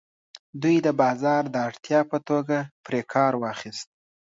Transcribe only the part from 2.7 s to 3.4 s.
پرې کار